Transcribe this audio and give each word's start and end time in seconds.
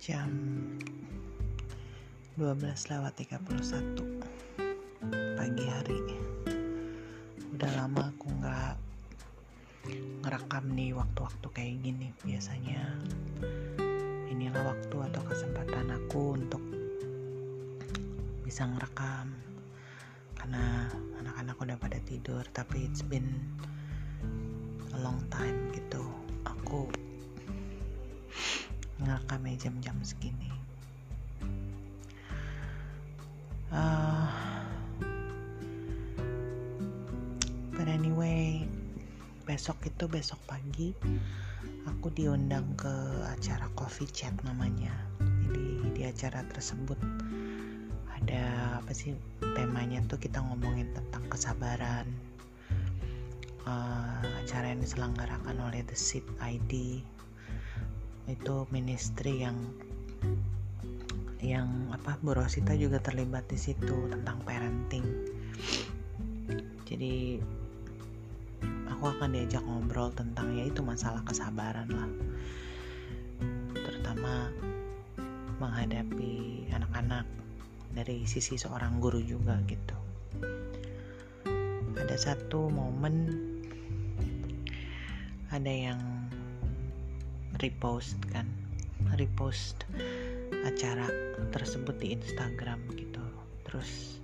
jam 0.00 0.32
12 2.40 2.56
lewat 2.64 3.12
31 3.20 4.00
pagi 5.36 5.64
hari. 5.68 6.00
Udah 7.52 7.68
lama 7.76 8.08
aku 8.08 8.32
nggak 8.32 8.80
ngerekam 10.24 10.72
nih 10.72 10.96
waktu-waktu 10.96 11.46
kayak 11.52 11.84
gini. 11.84 12.16
Biasanya 12.24 12.80
inilah 14.32 14.72
waktu 14.72 14.96
atau 15.12 15.20
kesempatan 15.20 15.92
aku 15.92 16.32
untuk 16.32 16.64
bisa 18.40 18.64
ngerekam. 18.72 19.36
Karena 20.32 20.88
anak-anak 21.20 21.60
udah 21.60 21.76
pada 21.76 22.00
tidur 22.08 22.40
tapi 22.56 22.88
it's 22.88 23.04
been 23.04 23.36
a 24.96 24.98
long 25.04 25.20
time 25.28 25.68
gitu. 25.76 26.08
Aku 26.48 26.88
ngerekamnya 29.04 29.56
jam-jam 29.56 29.96
segini. 30.04 30.52
Uh, 33.70 34.26
but 37.70 37.86
anyway 37.86 38.66
besok 39.46 39.78
itu 39.86 40.10
besok 40.10 40.42
pagi 40.50 40.90
aku 41.86 42.10
diundang 42.12 42.66
ke 42.74 42.92
acara 43.30 43.66
coffee 43.78 44.10
chat 44.10 44.34
namanya. 44.42 44.92
Jadi 45.20 45.90
di 45.94 46.02
acara 46.04 46.44
tersebut 46.50 46.98
ada 48.20 48.78
apa 48.78 48.92
sih 48.92 49.16
temanya 49.56 50.04
tuh 50.06 50.20
kita 50.20 50.42
ngomongin 50.44 50.92
tentang 50.92 51.24
kesabaran. 51.30 52.06
Uh, 53.68 54.24
acara 54.40 54.72
yang 54.72 54.80
diselenggarakan 54.80 55.56
oleh 55.60 55.84
The 55.84 55.94
Seed 55.94 56.24
ID 56.40 57.04
itu 58.26 58.66
ministry 58.74 59.40
yang 59.46 59.56
yang 61.40 61.88
apa 61.88 62.20
Bu 62.20 62.36
Rosita 62.36 62.76
juga 62.76 63.00
terlibat 63.00 63.48
di 63.48 63.56
situ 63.56 64.12
tentang 64.12 64.44
parenting. 64.44 65.06
Jadi 66.84 67.40
aku 68.92 69.04
akan 69.08 69.32
diajak 69.32 69.64
ngobrol 69.64 70.12
tentang 70.12 70.52
ya 70.52 70.68
itu 70.68 70.84
masalah 70.84 71.24
kesabaran 71.24 71.88
lah. 71.88 72.10
Terutama 73.72 74.52
menghadapi 75.56 76.68
anak-anak 76.76 77.24
dari 77.96 78.28
sisi 78.28 78.60
seorang 78.60 79.00
guru 79.00 79.24
juga 79.24 79.56
gitu. 79.64 79.96
Ada 81.96 82.16
satu 82.16 82.68
momen 82.68 83.32
ada 85.50 85.72
yang 85.72 86.19
repost 87.60 88.16
kan 88.32 88.48
repost 89.16 89.84
acara 90.64 91.08
tersebut 91.52 91.96
di 92.00 92.16
Instagram 92.16 92.80
gitu. 92.96 93.24
Terus 93.68 94.20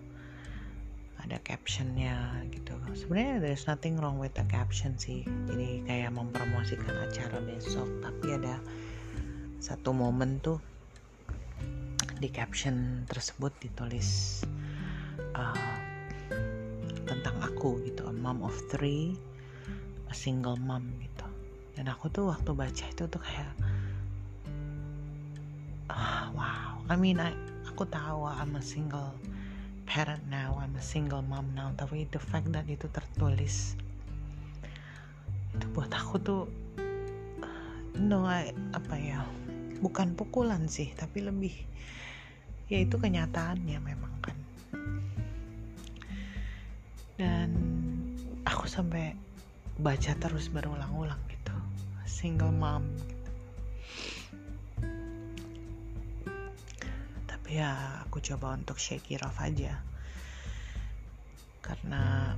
ada 1.20 1.40
captionnya 1.42 2.44
gitu. 2.54 2.76
Sebenarnya 2.94 3.42
there's 3.42 3.66
nothing 3.66 3.98
wrong 3.98 4.16
with 4.16 4.32
the 4.36 4.46
caption 4.48 4.96
sih. 4.96 5.26
Jadi 5.48 5.84
kayak 5.84 6.14
mempromosikan 6.14 6.96
acara 7.06 7.38
besok 7.44 7.88
tapi 8.00 8.36
ada 8.36 8.60
satu 9.60 9.90
momen 9.90 10.38
tuh 10.40 10.60
di 12.16 12.32
caption 12.32 13.04
tersebut 13.04 13.52
ditulis 13.60 14.40
uh, 15.36 15.76
tentang 17.04 17.36
aku 17.44 17.84
gitu 17.84 18.08
a 18.08 18.14
mom 18.14 18.40
of 18.40 18.56
three 18.72 19.12
a 20.08 20.14
single 20.16 20.56
mom 20.56 20.86
gitu 20.96 21.25
dan 21.76 21.92
aku 21.92 22.08
tuh 22.08 22.32
waktu 22.32 22.56
baca 22.56 22.84
itu 22.88 23.04
tuh 23.04 23.20
kayak 23.20 23.52
ah, 25.92 26.32
wow. 26.32 26.80
I 26.88 26.96
mean 26.96 27.20
I, 27.20 27.36
aku 27.68 27.84
tahu 27.84 28.24
I'm 28.24 28.56
a 28.56 28.64
single 28.64 29.12
parent 29.84 30.24
now 30.32 30.56
I'm 30.56 30.72
a 30.72 30.80
single 30.80 31.20
mom 31.20 31.52
now. 31.52 31.76
Tapi 31.76 32.08
the 32.08 32.18
fact 32.18 32.48
that 32.56 32.64
itu 32.64 32.88
tertulis 32.88 33.76
itu 35.52 35.66
buat 35.72 35.92
aku 35.92 36.16
tuh 36.20 36.42
no 37.96 38.24
I, 38.24 38.52
apa 38.76 38.96
ya 38.96 39.24
bukan 39.80 40.12
pukulan 40.16 40.68
sih 40.68 40.92
tapi 40.96 41.24
lebih 41.24 41.52
ya 42.72 42.80
itu 42.80 42.96
kenyataannya 42.96 43.78
memang 43.84 44.14
kan. 44.24 44.38
Dan 47.20 47.48
aku 48.48 48.64
sampai 48.64 49.12
baca 49.76 50.12
terus 50.16 50.48
berulang-ulang 50.48 51.20
single 52.16 52.48
mom 52.48 52.88
tapi 57.28 57.60
ya 57.60 58.00
aku 58.08 58.24
coba 58.24 58.56
untuk 58.56 58.80
shake 58.80 59.12
it 59.14 59.22
off 59.22 59.36
aja. 59.38 59.78
Karena 61.62 62.34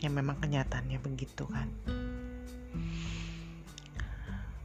ya 0.00 0.08
memang 0.08 0.40
kenyataannya 0.40 0.96
begitu 1.02 1.44
kan. 1.44 1.68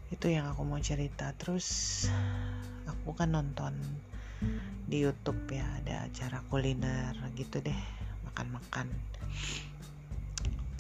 Itu 0.08 0.32
yang 0.32 0.48
aku 0.54 0.64
mau 0.64 0.80
cerita. 0.80 1.36
Terus 1.36 2.08
aku 2.88 3.12
kan 3.12 3.36
nonton 3.36 3.76
di 4.88 5.02
YouTube 5.02 5.52
ya 5.52 5.68
ada 5.84 6.08
acara 6.08 6.46
kuliner 6.48 7.18
gitu 7.36 7.60
deh 7.60 7.82
makan-makan 8.24 8.88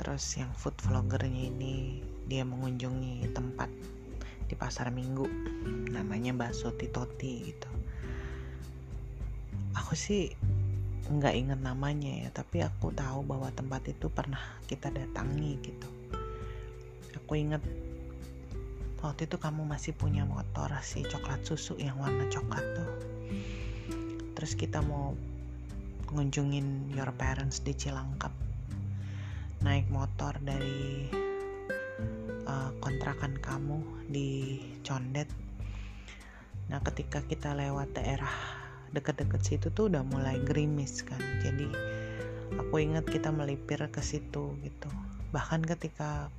terus 0.01 0.34
yang 0.34 0.50
food 0.57 0.73
vloggernya 0.81 1.53
ini 1.53 2.01
dia 2.25 2.41
mengunjungi 2.41 3.22
tempat 3.38 3.69
di 4.50 4.57
pasar 4.57 4.89
minggu. 4.89 5.29
Namanya 5.94 6.34
bakso 6.34 6.73
titoti 6.73 7.53
gitu. 7.53 7.69
Aku 9.78 9.94
sih 9.94 10.34
nggak 11.06 11.35
inget 11.38 11.59
namanya 11.62 12.09
ya 12.25 12.29
tapi 12.34 12.66
aku 12.66 12.89
tahu 12.97 13.22
bahwa 13.22 13.53
tempat 13.53 13.94
itu 13.94 14.09
pernah 14.09 14.41
kita 14.66 14.89
datangi 14.89 15.62
gitu. 15.62 15.89
Aku 17.22 17.38
inget 17.38 17.62
waktu 19.06 19.29
itu 19.29 19.38
kamu 19.38 19.69
masih 19.69 19.94
punya 19.94 20.25
motor 20.25 20.73
si 20.81 21.06
coklat 21.06 21.45
susu 21.45 21.78
yang 21.78 22.01
warna 22.01 22.25
coklat 22.25 22.66
tuh. 22.73 22.91
Terus 24.33 24.57
kita 24.57 24.81
mau 24.81 25.13
ngunjungin 26.09 26.89
your 26.97 27.13
parents 27.13 27.62
di 27.62 27.78
Cilangkap 27.78 28.50
naik 29.62 29.86
motor 29.94 30.34
dari 30.42 31.06
uh, 32.50 32.74
kontrakan 32.82 33.38
kamu 33.38 34.10
di 34.10 34.58
Condet. 34.82 35.30
Nah, 36.74 36.82
ketika 36.82 37.22
kita 37.22 37.54
lewat 37.54 37.94
daerah 37.94 38.34
deket-deket 38.90 39.42
situ 39.46 39.68
tuh 39.70 39.88
udah 39.88 40.02
mulai 40.02 40.42
gerimis 40.42 41.06
kan. 41.06 41.22
Jadi 41.46 41.70
aku 42.58 42.82
ingat 42.82 43.06
kita 43.06 43.30
melipir 43.30 43.80
ke 43.94 44.02
situ 44.02 44.58
gitu. 44.66 44.90
Bahkan 45.30 45.62
ketika 45.64 46.34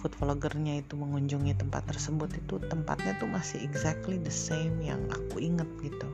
food 0.00 0.12
vloggernya 0.16 0.80
itu 0.80 0.96
mengunjungi 0.96 1.56
tempat 1.56 1.84
tersebut 1.88 2.32
itu 2.36 2.56
tempatnya 2.68 3.16
tuh 3.20 3.28
masih 3.28 3.60
exactly 3.60 4.16
the 4.16 4.32
same 4.32 4.80
yang 4.80 5.00
aku 5.12 5.44
inget 5.44 5.68
gitu 5.84 6.08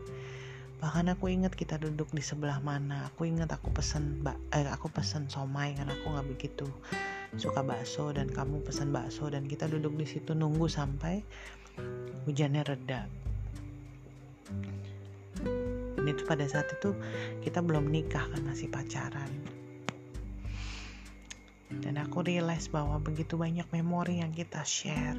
bahkan 0.77 1.09
aku 1.09 1.33
inget 1.33 1.57
kita 1.57 1.81
duduk 1.81 2.13
di 2.13 2.21
sebelah 2.21 2.61
mana. 2.61 3.09
Aku 3.13 3.25
inget 3.25 3.49
aku 3.49 3.73
pesen 3.73 4.21
eh, 4.53 4.69
aku 4.69 4.93
pesen 4.93 5.29
somai 5.33 5.73
karena 5.73 5.97
aku 5.97 6.07
nggak 6.13 6.29
begitu 6.37 6.69
suka 7.37 7.61
bakso 7.61 8.13
dan 8.17 8.31
kamu 8.33 8.65
pesen 8.65 8.93
bakso 8.93 9.29
dan 9.29 9.45
kita 9.45 9.69
duduk 9.69 9.97
di 9.97 10.07
situ 10.09 10.33
nunggu 10.33 10.69
sampai 10.69 11.25
hujannya 12.29 12.63
reda. 12.65 13.09
Dan 15.97 16.05
itu 16.07 16.23
pada 16.29 16.47
saat 16.47 16.71
itu 16.71 16.95
kita 17.43 17.61
belum 17.65 17.89
nikah 17.91 18.25
kan 18.31 18.43
masih 18.45 18.71
pacaran. 18.71 19.29
Dan 21.67 21.99
aku 21.99 22.23
realize 22.23 22.71
bahwa 22.71 23.03
begitu 23.03 23.35
banyak 23.35 23.67
memori 23.75 24.23
yang 24.23 24.31
kita 24.31 24.63
share. 24.63 25.19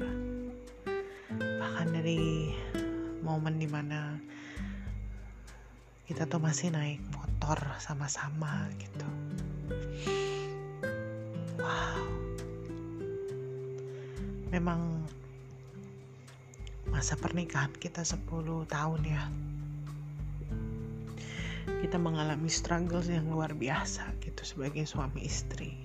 Bahkan 1.38 1.88
dari 1.92 2.50
momen 3.20 3.60
di 3.60 3.68
mana 3.68 4.16
kita 6.08 6.24
tuh 6.24 6.40
masih 6.40 6.72
naik 6.72 7.04
motor 7.12 7.60
sama-sama 7.76 8.64
gitu. 8.80 9.04
Wow. 11.60 12.00
Memang 14.48 15.04
masa 16.88 17.12
pernikahan 17.20 17.76
kita 17.76 18.00
10 18.00 18.24
tahun 18.64 19.00
ya. 19.04 19.28
Kita 21.84 22.00
mengalami 22.00 22.48
struggles 22.48 23.12
yang 23.12 23.28
luar 23.28 23.52
biasa 23.52 24.08
gitu 24.24 24.40
sebagai 24.48 24.88
suami 24.88 25.28
istri. 25.28 25.76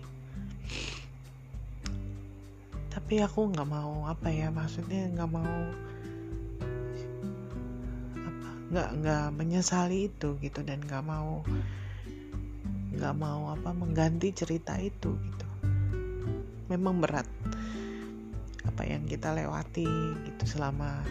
Tapi 2.88 3.20
aku 3.20 3.52
nggak 3.52 3.68
mau 3.68 4.08
apa 4.08 4.32
ya 4.32 4.48
maksudnya 4.56 5.12
nggak 5.12 5.32
mau 5.36 5.52
nggak 8.74 8.90
nggak 9.06 9.28
menyesali 9.38 10.10
itu 10.10 10.34
gitu 10.42 10.66
dan 10.66 10.82
nggak 10.82 11.06
mau 11.06 11.46
nggak 12.98 13.16
mau 13.22 13.54
apa 13.54 13.70
mengganti 13.70 14.34
cerita 14.34 14.74
itu 14.82 15.14
gitu. 15.14 15.48
Memang 16.74 16.98
berat 16.98 17.30
apa 18.66 18.82
yang 18.90 19.06
kita 19.06 19.30
lewati 19.30 19.86
gitu 20.26 20.44
selama 20.58 21.06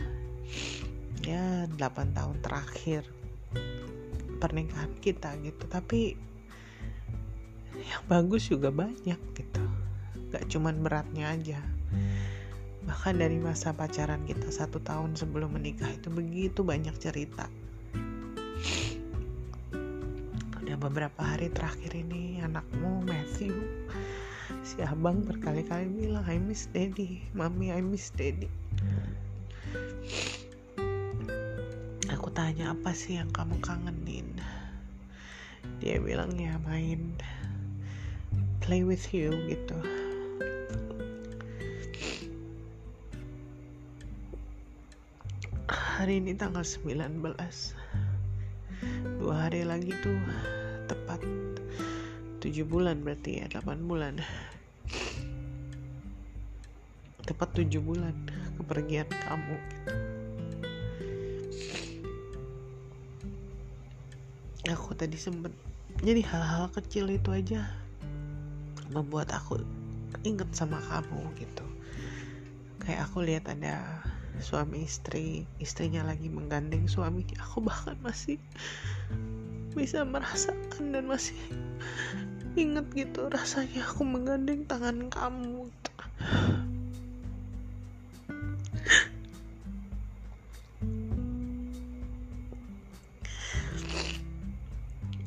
ya 1.22 1.70
8 1.70 2.18
tahun 2.18 2.42
terakhir 2.42 3.06
pernikahan 4.42 4.90
kita 4.98 5.38
gitu. 5.46 5.62
Tapi 5.70 6.18
yang 7.78 8.02
bagus 8.10 8.50
juga 8.50 8.74
banyak 8.74 9.20
gitu. 9.38 9.64
Gak 10.34 10.50
cuman 10.50 10.82
beratnya 10.82 11.30
aja 11.30 11.62
bahkan 12.92 13.16
dari 13.16 13.40
masa 13.40 13.72
pacaran 13.72 14.20
kita 14.28 14.52
satu 14.52 14.76
tahun 14.84 15.16
sebelum 15.16 15.56
menikah 15.56 15.88
itu 15.88 16.12
begitu 16.12 16.60
banyak 16.60 16.92
cerita. 17.00 17.48
Udah 20.60 20.76
beberapa 20.76 21.24
hari 21.24 21.48
terakhir 21.48 21.96
ini 21.96 22.44
anakmu 22.44 23.00
Matthew 23.08 23.56
si 24.60 24.84
abang 24.84 25.24
berkali-kali 25.24 25.88
bilang 25.88 26.20
I 26.28 26.36
miss 26.36 26.68
daddy 26.68 27.24
mami 27.32 27.72
I 27.72 27.80
miss 27.80 28.12
daddy. 28.12 28.52
Aku 32.12 32.28
tanya 32.36 32.76
apa 32.76 32.92
sih 32.92 33.16
yang 33.16 33.32
kamu 33.32 33.56
kangenin? 33.64 34.36
Dia 35.80 35.96
bilang 35.96 36.36
ya 36.36 36.60
main 36.68 37.16
play 38.60 38.84
with 38.84 39.16
you 39.16 39.32
gitu 39.48 39.80
hari 46.02 46.18
ini 46.18 46.34
tanggal 46.34 46.66
19 46.66 47.22
dua 49.22 49.46
hari 49.46 49.62
lagi 49.62 49.94
tuh 50.02 50.18
tepat 50.90 51.22
7 52.42 52.66
bulan 52.66 53.06
berarti 53.06 53.38
ya 53.38 53.46
8 53.46 53.86
bulan. 53.86 54.18
Tepat 57.22 57.54
7 57.54 57.78
bulan 57.78 58.18
kepergian 58.58 59.06
kamu. 59.14 59.54
Aku 64.74 64.98
tadi 64.98 65.14
sempet 65.14 65.54
jadi 66.02 66.26
hal-hal 66.26 66.66
kecil 66.74 67.14
itu 67.14 67.30
aja 67.30 67.62
membuat 68.90 69.30
aku 69.30 69.62
inget 70.26 70.50
sama 70.50 70.82
kamu 70.82 71.30
gitu. 71.38 71.62
Kayak 72.82 73.06
aku 73.06 73.22
lihat 73.22 73.46
ada 73.46 74.02
suami 74.40 74.88
istri 74.88 75.44
istrinya 75.60 76.06
lagi 76.06 76.32
menggandeng 76.32 76.88
suaminya 76.88 77.36
aku 77.42 77.60
bahkan 77.60 77.98
masih 78.00 78.40
bisa 79.72 80.04
merasakan 80.04 80.92
dan 80.92 81.08
masih 81.08 81.36
inget 82.56 82.84
gitu 82.92 83.32
rasanya 83.32 83.84
aku 83.88 84.04
menggandeng 84.04 84.68
tangan 84.68 85.08
kamu. 85.08 85.72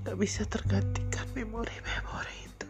Gak 0.06 0.18
bisa 0.22 0.46
tergantikan 0.46 1.26
memori-memori 1.34 2.38
itu 2.46 2.68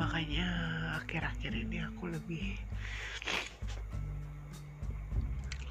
makanya 0.00 0.48
akhir-akhir 1.04 1.52
ini 1.52 1.84
aku 1.84 2.08
lebih 2.08 2.56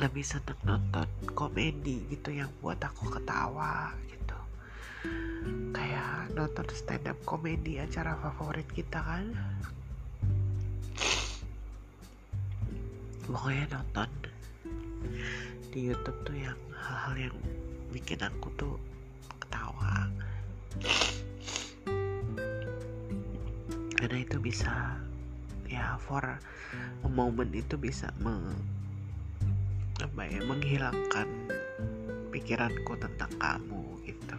lebih 0.01 0.25
seneng 0.25 0.57
nonton 0.65 1.09
komedi 1.38 2.05
gitu 2.09 2.33
yang 2.33 2.49
buat 2.61 2.77
aku 2.81 3.09
ketawa 3.17 3.93
gitu. 4.09 4.39
Kayak 5.73 6.33
nonton 6.33 6.65
stand 6.73 7.05
up 7.05 7.17
komedi 7.21 7.77
acara 7.77 8.17
favorit 8.17 8.65
kita 8.73 8.97
kan. 8.97 9.29
Pokoknya 13.29 13.77
nonton 13.77 14.09
di 15.69 15.79
YouTube 15.89 16.17
tuh 16.25 16.38
yang 16.38 16.59
hal-hal 16.73 17.29
yang 17.29 17.38
bikin 17.93 18.25
aku 18.25 18.49
tuh 18.57 18.75
karena 24.01 24.18
itu 24.25 24.42
bisa 24.42 24.98
ya 25.69 25.94
for 26.01 26.25
a 26.25 26.42
moment 27.06 27.53
itu 27.53 27.77
bisa 27.77 28.09
meng, 28.18 28.50
apa 30.01 30.25
ya 30.25 30.42
menghilangkan 30.42 31.30
pikiranku 32.33 32.98
tentang 32.98 33.30
kamu 33.38 34.01
gitu. 34.09 34.38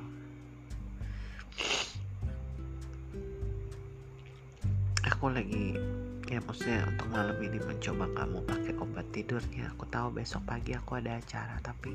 Aku 5.06 5.31
lagi 5.31 5.79
ya 6.26 6.43
maksudnya 6.43 6.82
untuk 6.91 7.06
malam 7.14 7.38
ini 7.38 7.62
mencoba 7.62 8.11
kamu 8.19 8.43
pakai 8.43 8.75
obat 8.82 9.06
tidurnya 9.14 9.70
aku 9.70 9.87
tahu 9.94 10.11
besok 10.17 10.43
pagi 10.49 10.73
aku 10.73 10.97
ada 10.97 11.20
acara 11.20 11.61
tapi 11.61 11.93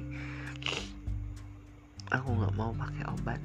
aku 2.14 2.30
nggak 2.38 2.54
mau 2.54 2.70
pakai 2.70 3.04
obat 3.10 3.42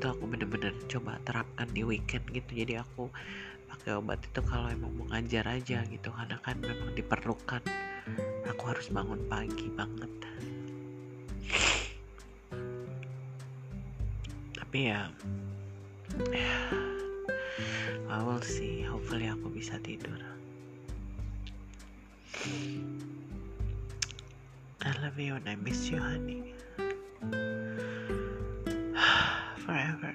itu 0.00 0.08
aku 0.08 0.24
bener-bener 0.32 0.72
coba 0.88 1.20
terapkan 1.28 1.68
di 1.76 1.84
weekend 1.84 2.24
gitu. 2.32 2.64
Jadi 2.64 2.80
aku 2.80 3.12
pakai 3.68 4.00
obat 4.00 4.16
itu 4.24 4.40
kalau 4.48 4.72
emang 4.72 4.96
mau 4.96 5.04
ngajar 5.12 5.44
aja 5.44 5.84
gitu. 5.92 6.08
Karena 6.08 6.40
kan 6.40 6.56
memang 6.56 6.96
diperlukan. 6.96 7.60
Aku 8.48 8.62
harus 8.64 8.88
bangun 8.88 9.20
pagi 9.28 9.68
banget. 9.76 10.08
Tapi 14.56 14.88
ya 14.88 15.12
I 18.08 18.18
will 18.24 18.40
see 18.40 18.80
hopefully 18.80 19.28
aku 19.28 19.52
bisa 19.52 19.76
tidur. 19.84 20.16
I 24.80 24.90
love 25.04 25.20
you 25.20 25.36
and 25.36 25.44
I 25.44 25.60
miss 25.60 25.92
you 25.92 26.00
honey 26.00 26.56
forever. 29.70 30.14